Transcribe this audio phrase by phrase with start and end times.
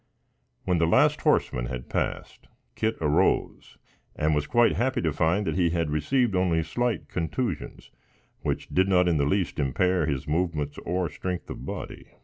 [0.65, 3.77] When the last horseman had passed, Kit arose,
[4.15, 7.91] and was quite happy to find that he had received only slight contusions,
[8.41, 12.07] which did not in the least impair his movements or strength of body.